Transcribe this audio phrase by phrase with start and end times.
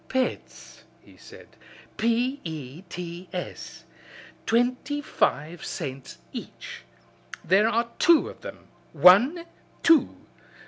[0.09, 1.47] "Pets," he said
[1.95, 3.83] "P e t s!
[4.47, 6.81] Twenty five cents each.
[7.45, 8.67] There are two of them.
[8.93, 9.45] One!
[9.83, 10.15] Two!